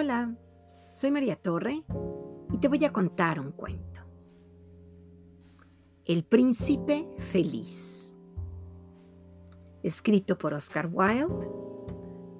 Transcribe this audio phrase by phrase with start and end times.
[0.00, 0.32] Hola,
[0.92, 1.82] soy María Torre
[2.52, 4.00] y te voy a contar un cuento.
[6.04, 8.16] El príncipe feliz.
[9.82, 11.48] Escrito por Oscar Wilde,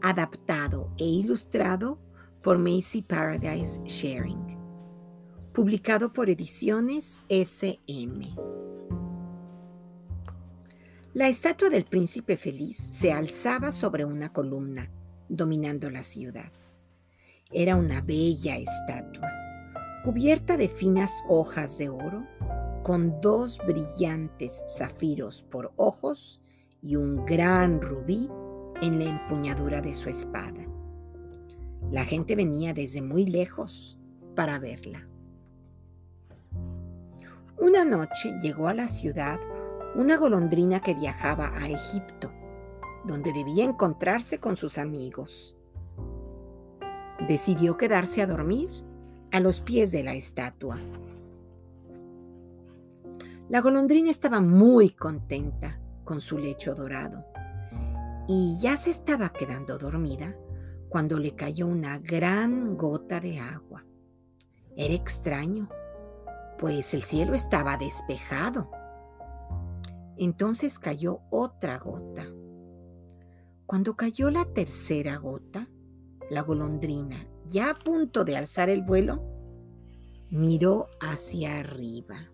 [0.03, 1.99] adaptado e ilustrado
[2.45, 4.57] por Macy Paradise Sharing.
[5.53, 8.37] Publicado por Ediciones SM.
[11.13, 14.93] La estatua del príncipe feliz se alzaba sobre una columna,
[15.29, 16.53] dominando la ciudad.
[17.51, 19.27] Era una bella estatua,
[20.05, 22.27] cubierta de finas hojas de oro,
[22.83, 26.43] con dos brillantes zafiros por ojos
[26.83, 28.29] y un gran rubí
[28.83, 30.67] en la empuñadura de su espada.
[31.91, 33.99] La gente venía desde muy lejos
[34.37, 35.09] para verla.
[37.59, 39.41] Una noche llegó a la ciudad
[39.95, 42.31] una golondrina que viajaba a Egipto,
[43.07, 45.58] donde debía encontrarse con sus amigos
[47.29, 48.69] decidió quedarse a dormir
[49.31, 50.79] a los pies de la estatua.
[53.51, 57.25] La golondrina estaba muy contenta con su lecho dorado
[58.27, 60.35] y ya se estaba quedando dormida
[60.89, 63.85] cuando le cayó una gran gota de agua.
[64.75, 65.69] Era extraño,
[66.59, 68.71] pues el cielo estaba despejado.
[70.17, 72.27] Entonces cayó otra gota.
[73.67, 75.69] Cuando cayó la tercera gota,
[76.31, 79.23] la golondrina, ya a punto de alzar el vuelo,
[80.31, 82.31] miró hacia arriba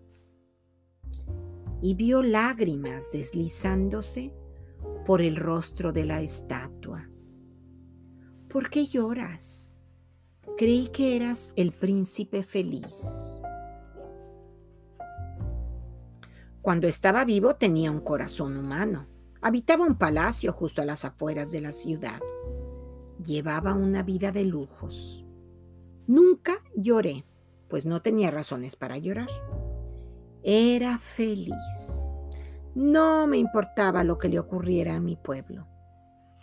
[1.80, 4.32] y vio lágrimas deslizándose
[5.04, 7.08] por el rostro de la estatua.
[8.48, 9.76] ¿Por qué lloras?
[10.56, 13.40] Creí que eras el príncipe feliz.
[16.62, 19.06] Cuando estaba vivo tenía un corazón humano.
[19.42, 22.18] Habitaba un palacio justo a las afueras de la ciudad.
[23.24, 25.24] Llevaba una vida de lujos.
[26.06, 27.24] Nunca lloré,
[27.68, 29.30] pues no tenía razones para llorar.
[30.42, 31.54] Era feliz.
[32.74, 35.66] No me importaba lo que le ocurriera a mi pueblo.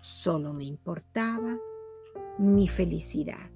[0.02, 1.56] Solo me importaba
[2.40, 3.52] mi felicidad.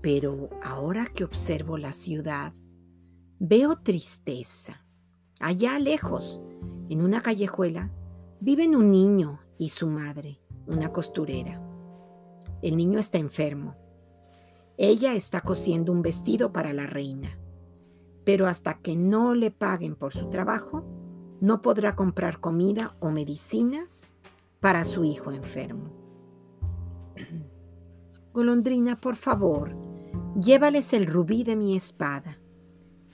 [0.00, 2.52] Pero ahora que observo la ciudad,
[3.40, 4.86] veo tristeza.
[5.40, 6.40] Allá lejos,
[6.88, 7.90] en una callejuela,
[8.38, 11.60] viven un niño y su madre una costurera.
[12.62, 13.76] El niño está enfermo.
[14.76, 17.38] Ella está cosiendo un vestido para la reina,
[18.24, 20.84] pero hasta que no le paguen por su trabajo,
[21.40, 24.14] no podrá comprar comida o medicinas
[24.60, 25.92] para su hijo enfermo.
[28.32, 29.76] Golondrina, por favor,
[30.36, 32.40] llévales el rubí de mi espada.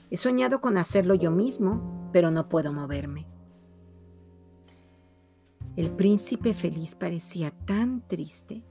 [0.09, 3.30] He soñado con hacerlo yo mismo, pero no puedo moverme.
[5.75, 8.63] El príncipe feliz parecía tan triste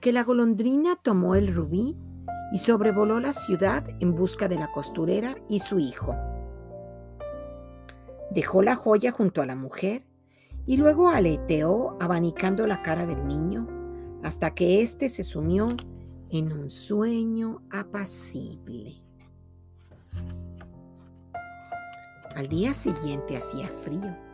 [0.00, 1.96] que la golondrina tomó el rubí
[2.52, 6.16] y sobrevoló la ciudad en busca de la costurera y su hijo.
[8.32, 10.04] Dejó la joya junto a la mujer
[10.66, 13.68] y luego aleteó abanicando la cara del niño
[14.22, 15.68] hasta que éste se sumió
[16.30, 19.02] en un sueño apacible.
[22.34, 24.29] Al día siguiente hacía frío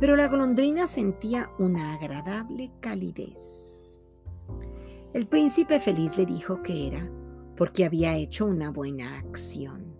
[0.00, 3.82] pero la golondrina sentía una agradable calidez.
[5.12, 7.08] El príncipe feliz le dijo que era
[7.54, 9.94] porque había hecho una buena acción.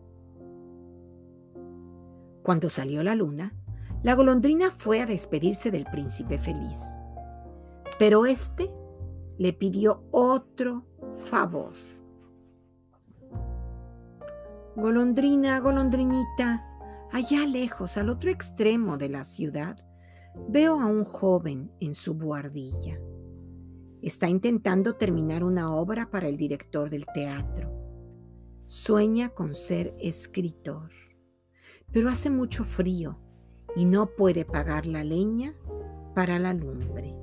[2.42, 3.54] Cuando salió la luna,
[4.02, 6.78] la golondrina fue a despedirse del príncipe feliz,
[7.98, 8.72] pero éste
[9.36, 11.72] le pidió otro favor.
[14.76, 16.66] Golondrina, golondrinita,
[17.12, 19.84] allá lejos, al otro extremo de la ciudad,
[20.34, 23.00] Veo a un joven en su buhardilla.
[24.02, 27.70] Está intentando terminar una obra para el director del teatro.
[28.66, 30.90] Sueña con ser escritor,
[31.92, 33.18] pero hace mucho frío
[33.74, 35.54] y no puede pagar la leña
[36.14, 37.14] para la lumbre.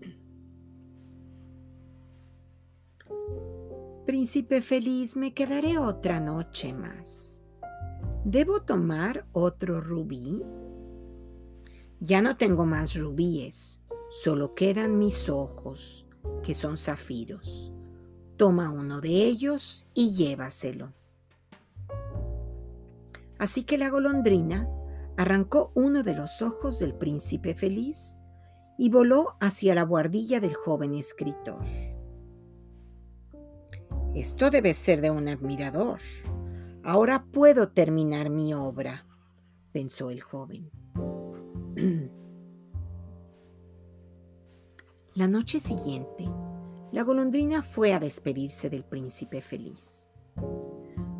[4.06, 7.42] Príncipe feliz, me quedaré otra noche más.
[8.24, 10.42] ¿Debo tomar otro rubí?
[12.00, 16.06] Ya no tengo más rubíes, solo quedan mis ojos,
[16.44, 17.72] que son zafiros.
[18.36, 20.92] Toma uno de ellos y llévaselo.
[23.38, 24.68] Así que la golondrina
[25.16, 28.16] arrancó uno de los ojos del príncipe feliz
[28.78, 31.62] y voló hacia la buhardilla del joven escritor.
[34.14, 35.98] Esto debe ser de un admirador.
[36.84, 39.04] Ahora puedo terminar mi obra,
[39.72, 40.70] pensó el joven.
[45.14, 46.28] La noche siguiente,
[46.92, 50.08] La golondrina fue a despedirse del príncipe feliz.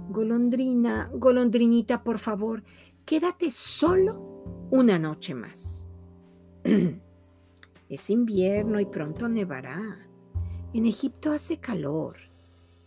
[0.08, 2.64] Golondrina, golondrinita, por favor,
[3.05, 5.87] quédate solo una noche más.
[7.88, 10.08] es invierno y pronto nevará.
[10.72, 12.16] En Egipto hace calor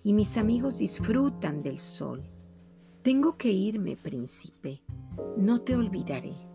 [0.03, 2.23] y mis amigos disfrutan del sol.
[3.01, 4.81] Tengo que irme, príncipe.
[5.37, 6.50] No te olvidaré.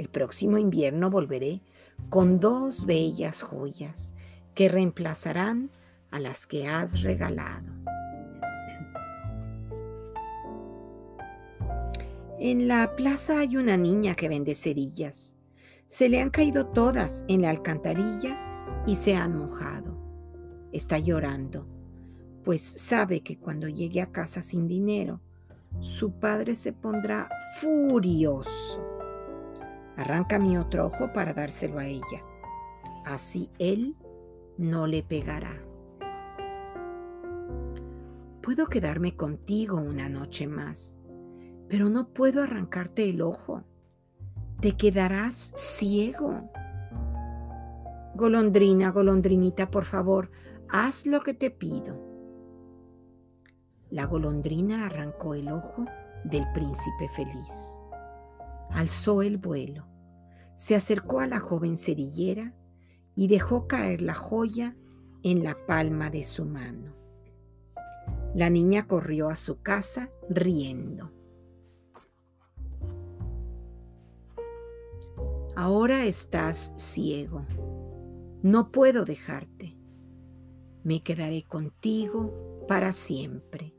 [0.00, 1.60] El próximo invierno volveré
[2.08, 4.14] con dos bellas joyas
[4.54, 5.70] que reemplazarán
[6.10, 7.70] a las que has regalado.
[12.38, 15.34] En la plaza hay una niña que vende cerillas.
[15.86, 19.98] Se le han caído todas en la alcantarilla y se han mojado.
[20.72, 21.66] Está llorando,
[22.42, 25.20] pues sabe que cuando llegue a casa sin dinero,
[25.78, 27.28] su padre se pondrá
[27.60, 28.89] furioso.
[30.00, 32.24] Arranca mi otro ojo para dárselo a ella.
[33.04, 33.96] Así él
[34.56, 35.52] no le pegará.
[38.42, 40.98] Puedo quedarme contigo una noche más,
[41.68, 43.64] pero no puedo arrancarte el ojo.
[44.62, 46.50] Te quedarás ciego.
[48.14, 50.30] Golondrina, golondrinita, por favor,
[50.70, 52.00] haz lo que te pido.
[53.90, 55.84] La golondrina arrancó el ojo
[56.24, 57.79] del príncipe feliz.
[58.72, 59.86] Alzó el vuelo,
[60.54, 62.54] se acercó a la joven cerillera
[63.16, 64.76] y dejó caer la joya
[65.22, 66.94] en la palma de su mano.
[68.34, 71.10] La niña corrió a su casa riendo.
[75.56, 77.44] Ahora estás ciego.
[78.42, 79.76] No puedo dejarte.
[80.84, 83.74] Me quedaré contigo para siempre.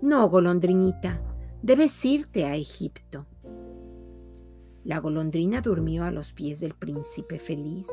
[0.00, 1.20] No, golondrinita,
[1.64, 3.24] debes irte a Egipto.
[4.84, 7.88] La golondrina durmió a los pies del príncipe feliz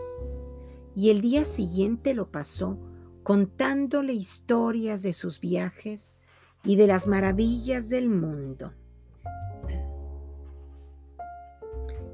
[0.94, 2.78] y el día siguiente lo pasó
[3.24, 6.18] contándole historias de sus viajes
[6.66, 8.74] y de las maravillas del mundo.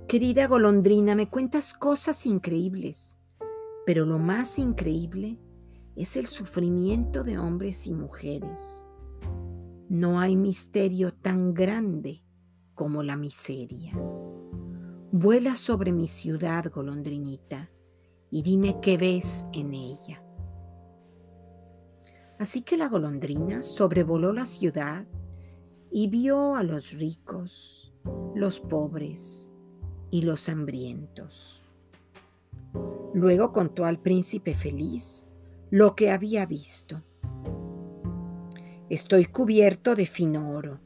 [0.07, 3.17] Querida golondrina, me cuentas cosas increíbles,
[3.83, 5.39] pero lo más increíble
[5.95, 8.86] es el sufrimiento de hombres y mujeres.
[9.89, 12.23] No hay misterio tan grande
[12.75, 13.93] como la miseria.
[15.11, 17.71] Vuela sobre mi ciudad, golondrinita,
[18.29, 20.21] y dime qué ves en ella.
[22.37, 25.07] Así que la golondrina sobrevoló la ciudad
[25.89, 27.93] y vio a los ricos,
[28.35, 29.53] los pobres
[30.11, 31.63] y los hambrientos.
[33.13, 35.27] Luego contó al príncipe feliz
[35.71, 37.03] lo que había visto.
[38.89, 40.79] Estoy cubierto de fino oro.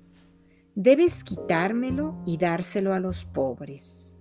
[0.74, 4.18] Debes quitármelo y dárselo a los pobres.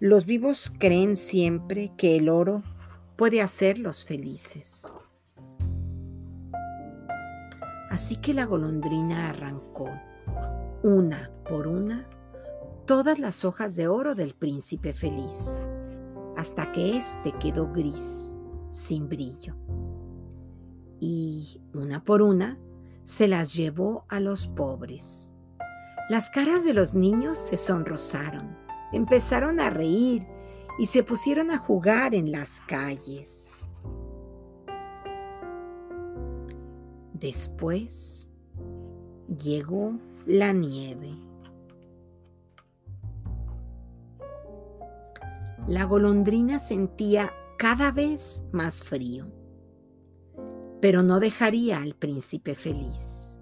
[0.00, 2.62] Los vivos creen siempre que el oro
[3.16, 4.90] puede hacerlos felices.
[7.90, 9.90] Así que la golondrina arrancó,
[10.82, 12.08] una por una,
[12.86, 15.66] todas las hojas de oro del príncipe feliz,
[16.36, 18.38] hasta que éste quedó gris,
[18.70, 19.56] sin brillo.
[21.00, 22.58] Y, una por una,
[23.08, 25.34] se las llevó a los pobres.
[26.10, 30.26] Las caras de los niños se sonrosaron empezaron a reír
[30.78, 33.60] y se pusieron a jugar en las calles.
[37.12, 38.30] Después
[39.42, 41.12] llegó la nieve.
[45.66, 49.26] La golondrina sentía cada vez más frío,
[50.80, 53.40] pero no dejaría al príncipe feliz.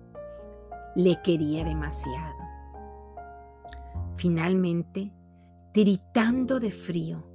[0.95, 2.37] Le quería demasiado.
[4.17, 5.13] Finalmente,
[5.73, 7.27] tiritando de frío,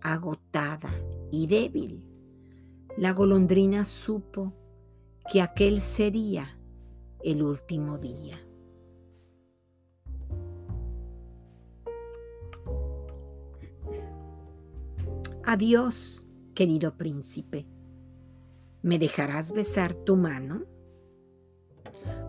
[0.00, 0.90] agotada
[1.30, 2.04] y débil,
[2.96, 4.54] la golondrina supo
[5.30, 6.58] que aquel sería
[7.22, 8.36] el último día.
[15.44, 17.66] Adiós, querido príncipe.
[18.82, 20.64] ¿Me dejarás besar tu mano?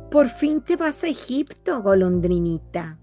[0.10, 3.00] Por fin te vas a Egipto, golondrinita.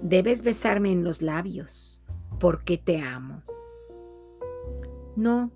[0.00, 2.02] Debes besarme en los labios,
[2.38, 3.42] porque te amo.
[5.16, 5.50] No,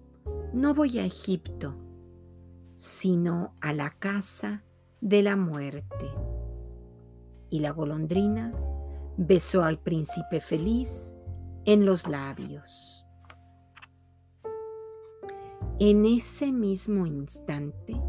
[0.52, 1.76] no voy a Egipto,
[2.74, 4.64] sino a la casa
[5.00, 6.10] de la muerte.
[7.48, 8.52] Y la golondrina
[9.16, 11.14] besó al príncipe feliz
[11.64, 13.06] en los labios.
[15.84, 18.00] En ese mismo instante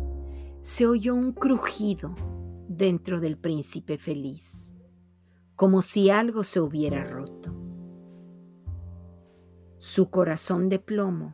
[0.62, 2.16] se oyó un crujido
[2.68, 4.76] dentro del príncipe feliz
[5.56, 7.52] como si algo se hubiera roto.
[9.80, 11.34] Su corazón de plomo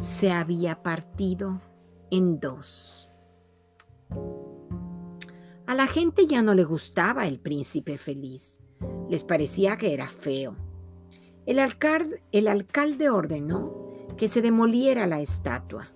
[0.00, 1.60] se había partido
[2.10, 3.08] en dos.
[5.68, 8.60] A la gente ya no le gustaba el príncipe feliz.
[9.08, 10.56] Les parecía que era feo.
[11.46, 13.83] El alcalde, el alcalde ordenó
[14.16, 15.88] que se demoliera la estatua.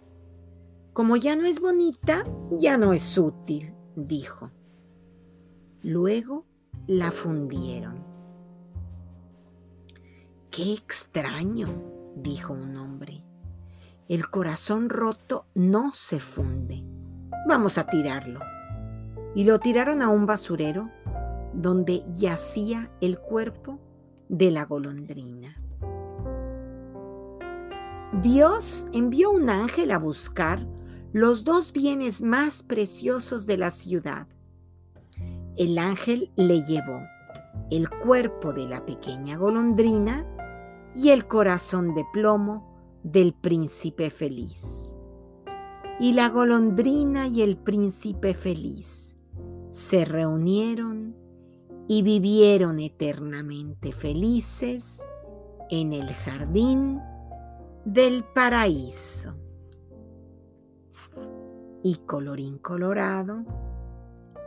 [0.93, 2.25] Como ya no es bonita,
[2.59, 4.51] ya no es útil, dijo.
[5.83, 6.45] Luego
[6.87, 8.05] la fundieron.
[10.51, 11.69] Qué extraño,
[12.17, 13.25] dijo un hombre.
[14.09, 16.83] El corazón roto no se funde.
[17.47, 18.41] Vamos a tirarlo.
[19.35, 20.91] Y lo tiraron a un basurero
[21.53, 23.79] donde yacía el cuerpo
[24.29, 25.63] de la golondrina.
[28.23, 30.67] Dios envió un ángel a buscar
[31.13, 34.27] los dos bienes más preciosos de la ciudad.
[35.57, 37.01] El ángel le llevó
[37.71, 40.27] el cuerpo de la pequeña golondrina
[40.97, 44.97] y el corazón de plomo del príncipe feliz.
[46.01, 49.15] Y la golondrina y el príncipe feliz
[49.71, 51.15] se reunieron
[51.87, 55.05] y vivieron eternamente felices
[55.71, 57.01] en el jardín
[57.93, 59.35] del paraíso.
[61.83, 63.45] Y colorín colorado,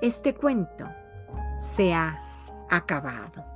[0.01, 0.87] este cuento
[1.57, 2.21] se ha
[2.69, 3.50] acabado.